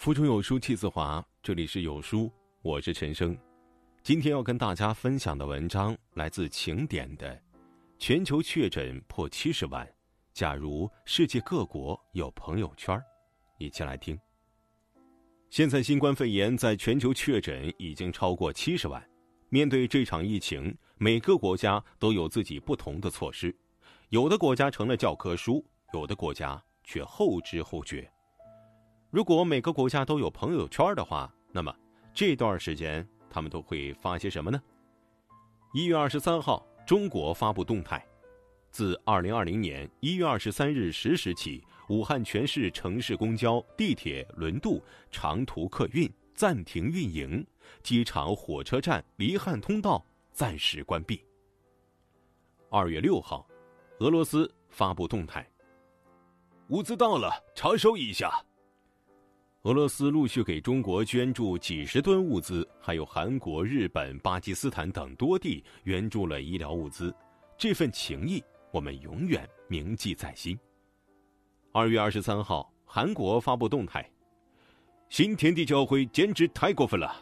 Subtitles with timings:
[0.00, 2.32] 腹中有书气自华，这里是有书，
[2.62, 3.36] 我是陈生。
[4.02, 7.36] 今天要跟大家分享的文章来自晴点的
[7.98, 9.86] 《全球确诊破七十万，
[10.32, 12.96] 假如世界各国有朋友圈》，
[13.58, 14.18] 一起来听。
[15.50, 19.06] 现在新冠肺炎在全球确诊已经超过七十万，
[19.50, 23.54] 面对这场疫情，每个国家都有自己不同的措施，
[24.08, 25.62] 有的国家成了教科书，
[25.92, 28.10] 有的国家却后知后觉。
[29.10, 31.74] 如果每个国家都有朋友圈的话，那么
[32.14, 34.62] 这段时间他们都会发些什么呢？
[35.74, 38.06] 一月二十三号，中国发布动态：
[38.70, 44.80] 自二零二零年一月二十三日十时起，武汉全市城市公交、地铁、轮渡、
[45.10, 47.44] 长途客运暂停运营，
[47.82, 51.20] 机场、火车站离汉通道暂时关闭。
[52.70, 53.44] 二月六号，
[53.98, 55.44] 俄罗斯发布动态：
[56.68, 58.30] 物资到了，查收一下。
[59.64, 67.14] 俄罗斯陆续给中国捐助几十吨物资，还有韩国、日本、巴基斯坦等多地援助了医疗物资，
[67.58, 70.58] 这份情谊我们永远铭记在心。
[71.72, 74.10] 二月二十三号，韩国发布动态：
[75.10, 77.14] 新天地教会简直太过分了。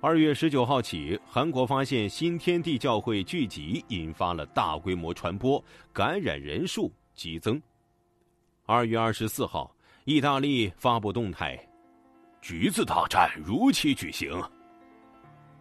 [0.00, 7.62] 二月十九号起，韩国发现新天地教会聚集，引发了大规模传播，感染人数激增。
[8.66, 9.72] 二月二十四号，
[10.08, 11.54] 意大利发布动态。
[12.40, 14.42] 橘子大战如期举行。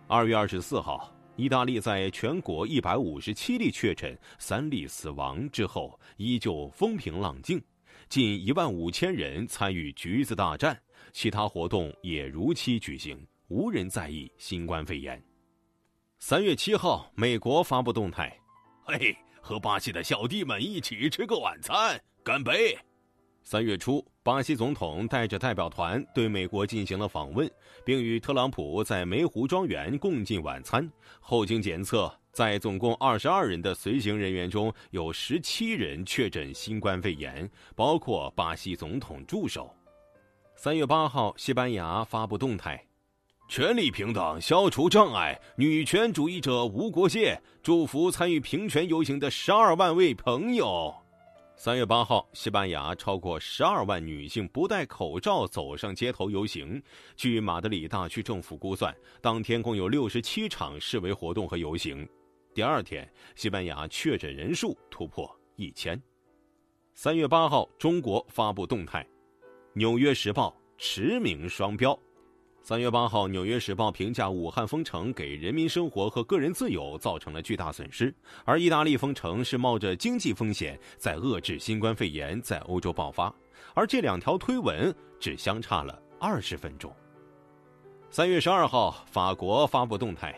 [0.07, 7.61] 二月二十四号，意大利在全国一百五十七例确诊、三例死亡之后，依旧风平浪静，
[8.07, 10.81] 近一万五千人参与橘子大战，
[11.11, 15.21] 其他活动也如期举行，无人在意新冠肺炎。
[16.19, 18.33] 三月七号，美国发布动态
[18.87, 22.79] ：“嘿，和巴西的小弟们一起吃个晚餐，干杯！”
[23.43, 27.49] 三月初，巴西总统带着代表团对美国进行了访问，
[27.85, 30.85] 并与特朗普在梅湖庄园共进晚餐。
[31.21, 39.73] 后经检测，在总共二十二人的随行人员中，有十七人确诊新冠肺炎，包括巴西总统助手。
[40.57, 42.85] 三月八号，西班牙发布动态：
[43.47, 47.41] 权力平等，消除障碍，女权主义者无国界。
[47.63, 50.93] 祝福参与平权游行的十二万位朋友。
[51.59, 56.79] 三月八号，西班牙超过十二万女性不戴口罩走上街头游行。
[57.15, 62.07] 据马德里大区政府估算，当天共有六十七场示威活动和游行。
[62.53, 65.99] 第二天，西班牙确诊人数突破一千。
[66.93, 69.03] 三月八号，中国发布动态，
[69.73, 71.99] 《纽约时报》驰名双标。
[72.67, 78.13] 三月八号，《纽约时报》评价武汉封城给人民生活和个人自由造成了巨大损失，
[78.43, 83.33] 而意大利封城是冒着经济风险在遏制新冠肺炎在欧洲爆发，
[83.73, 86.93] 而这两条推文只相差了二十分钟。
[88.09, 90.37] 三月十二号，法国发布动态：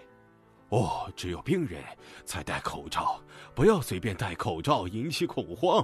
[0.70, 1.82] 哦，只有病人
[2.26, 3.20] 才戴口罩，
[3.56, 5.84] 不要随便戴口罩引起恐慌。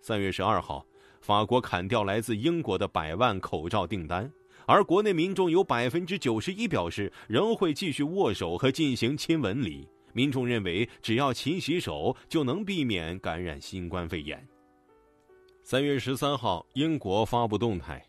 [0.00, 0.82] 三月十二号，
[1.20, 4.32] 法国砍掉来自英国的百万口罩订单。
[4.66, 9.88] 而国内民众有百分之九十一表示仍会继续握手和进行亲吻礼。
[10.12, 14.46] 民众认为，只要勤洗手就能避免感染新冠肺炎。
[15.64, 18.00] 三月十三号，英国发布动态：“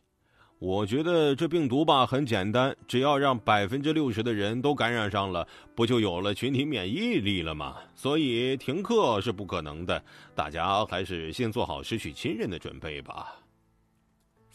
[0.60, 7.78] 我觉得这病毒吧很简单，只要让百分之六十的人都感染上了，不就有了群体免疫力了吗？
[7.96, 10.04] 所以停课是不可能的，
[10.36, 13.40] 大家还是先做好失去亲人的准备吧。”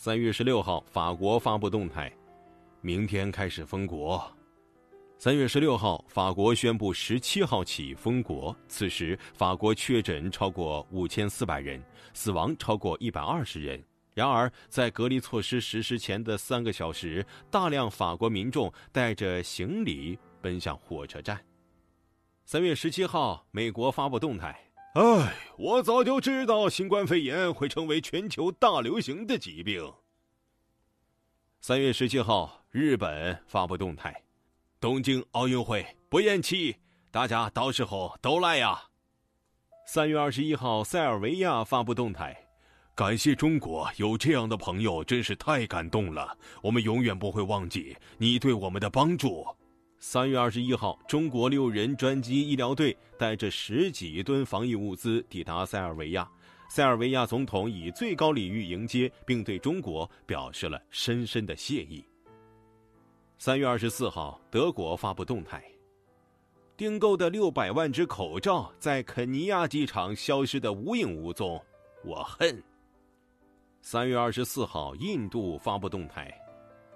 [0.02, 2.10] 三月十六号，法国发布动态，
[2.80, 4.34] 明天开始封国。
[5.18, 8.56] 三月十六号，法国宣布十七号起封国。
[8.66, 11.84] 此时，法国确诊超过五千四百人，
[12.14, 13.84] 死亡超过一百二十人。
[14.14, 21.38] 然而，在隔离措施实施前的三个小时，大量法国民众带着行李奔向火车站。
[22.46, 24.58] 三月十七号，美国发布动态。
[24.94, 29.92] 哎，我早就知道新冠肺炎会成为全球大流行的疾病。
[31.60, 34.24] 三月十七号，日本发布动态：
[34.80, 36.74] 东京奥运会不延期，
[37.12, 38.82] 大家到时候都来呀。
[39.86, 42.48] 三月二十一号，塞尔维亚发布动态：
[42.96, 46.36] 感谢中国有这样的朋友，真是太感动了。
[46.62, 49.46] 我们永远不会忘记你对我们的帮助。
[50.02, 56.26] 三月二十一号，中国六人专机医疗队带着十几吨防疫物资抵达塞尔维亚，
[56.70, 62.02] 塞尔维亚总统以最高礼遇迎接，并对中国表示了深深的谢意。
[63.36, 65.62] 三月二十四号，德国发布动态：
[66.78, 71.62] 订购的六百万只口罩在肯尼亚机场消失的无影无踪，
[72.06, 72.60] 我恨。
[73.82, 76.34] 三月二十四号，印度发布动态：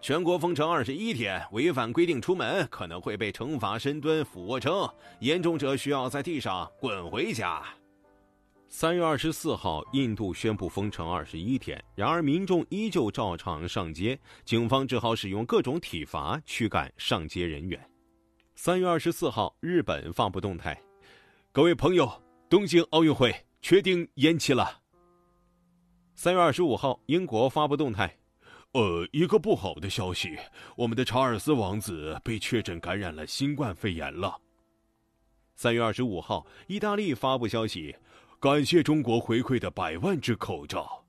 [0.04, 4.86] 全国封城二十一天，违反规定出门可能会被惩罚深蹲、俯卧撑，
[5.20, 7.64] 严重者需要在地上滚回家。
[8.68, 17.82] 三月二十四号，印度宣布封城二十一天，然而民众依旧照常上街，警方只好使用各种体罚驱赶上街人员。
[18.54, 20.78] 三月二十四号，日本发布动态：
[21.50, 22.12] 各位朋友，
[22.50, 24.82] 东京奥运会确定延期了。
[26.14, 28.14] 三月二十五号，英国发布动态。
[28.75, 30.37] 呃，一个不好的消息，
[30.76, 34.37] 我们的查尔斯王子被确诊感染了新冠肺炎了。
[35.55, 37.94] 三月二十五号，意大利发布消息，
[38.41, 41.05] 感谢中国回馈的百万只口罩。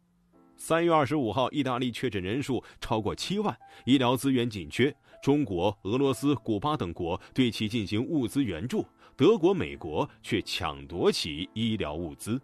[0.55, 8.85] 三月二十五号，意大利确诊人数超过七万，医疗资源紧缺，中国、俄罗斯、古巴等国对其进行物资援助，
[9.15, 12.39] 德国、美国却抢夺其医疗物资。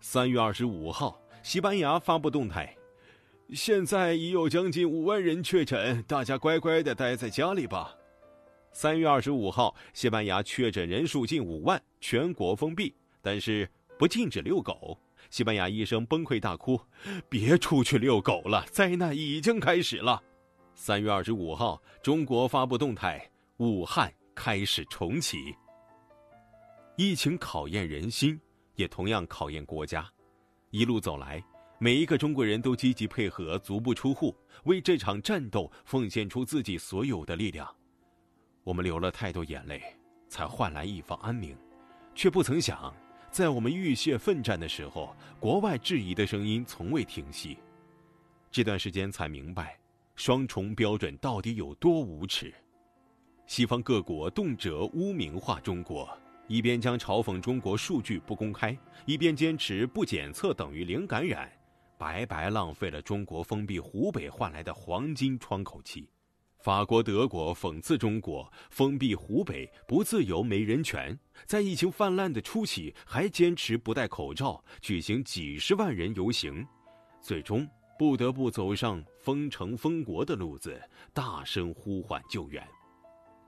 [0.00, 2.72] 三月二十五号，西班牙发布动态。
[3.52, 7.94] 现在已有将近五万人确诊，大家乖乖的待在家里吧。
[8.72, 14.98] 三月二十五号，西班牙确诊人数近五万，全国封闭，但是不禁止遛狗。
[15.30, 16.80] 西班牙医生崩溃大哭
[17.30, 20.20] ：“别出去遛狗了，灾难已经开始了。”
[20.74, 25.54] 三月二十五号，中国发布动态：武汉开始重启。
[26.96, 28.38] 疫情考验人心，
[28.74, 30.06] 也同样考验国家。
[30.70, 31.42] 一路走来。
[31.78, 34.34] 每一个中国人都积极配合，足不出户，
[34.64, 37.68] 为这场战斗奉献出自己所有的力量。
[38.64, 39.82] 我们流了太多眼泪，
[40.26, 41.54] 才换来一方安宁，
[42.14, 42.94] 却不曾想，
[43.30, 47.58] 在我们浴血奋战的时候，国外质疑的声音从未停息。
[48.50, 49.78] 这段时间才明白，
[50.14, 52.54] 双重标准到底有多无耻。
[53.46, 56.08] 西方各国动辄污名化中国，
[56.48, 61.52] 一边将嘲讽中国数据不公开，一边坚持不检测等于零感染。
[61.98, 66.08] 白白浪费了中国封闭湖北换来的黄金窗口期。
[66.58, 76.66] 法国、德国讽刺中国封闭湖北不自由、没人权，在疫情泛滥的初期还坚持不戴口罩，举行几十万人游行，
[77.20, 80.80] 最终不得不走上封城封国的路子，
[81.14, 82.66] 大声呼唤救援。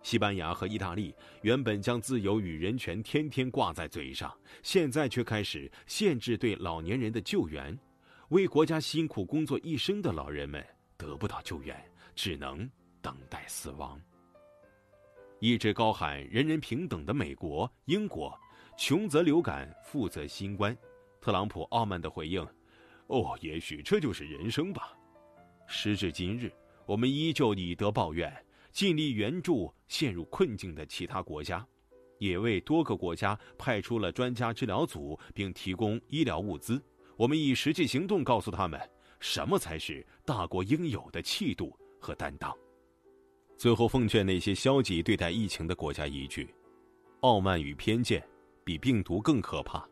[0.01, 1.13] 西班牙和意大利
[1.43, 7.77] 原本将自由与人权天天挂在嘴上，现在却开始限制对老年人的救援。
[8.29, 10.63] 为国家辛苦工作一生的老人们
[10.99, 11.75] 得不到救援，
[12.15, 12.69] 只能
[13.01, 13.99] 等待死亡。
[15.41, 18.39] 一直高喊人人平等的美国、英国，
[18.77, 20.77] 穷则流感，富则新冠。
[21.23, 22.47] 特朗普傲慢的回应
[23.09, 24.93] ：“哦，也许这就是人生吧。”
[25.67, 26.53] 时至今日，
[26.85, 28.31] 我们依旧以德报怨，
[28.73, 31.67] 尽力援助陷入困境的其他国家，
[32.19, 36.83] 也为多个国家派出了专家治疗组，并提供医疗物资。
[37.19, 38.81] 我们以实际行动告诉他们，
[39.19, 42.57] 什么才是大国应有的气度和担当。
[43.57, 46.55] 最后，奉劝那些消极对待疫情的国家一句：
[47.23, 48.25] 傲慢与偏见
[48.63, 49.85] 比病毒更可怕。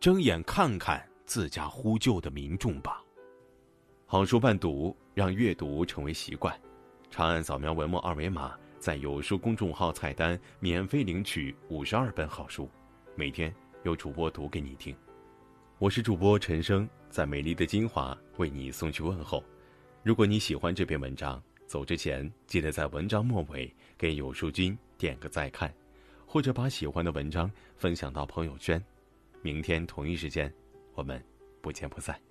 [0.00, 3.04] 睁眼看看自家呼救的民众吧。
[4.06, 6.58] 好书伴读，让阅读成为习惯。
[7.10, 12.70] 长按扫描文末二维码，在有书公众号菜单免费领取五十二本好书，
[13.14, 14.96] 每天有主播读给你听。
[15.80, 19.44] 我是主播陈生，在美丽的金华为你送去问候。
[20.02, 25.72] 如果你喜欢这篇文章，走之前记得在文章末尾给有书君点个再看，
[26.26, 28.84] 或者把喜欢的文章分享到朋友圈。
[29.40, 30.52] 明天同一时间，
[30.94, 31.24] 我们
[31.62, 32.27] 不见不散。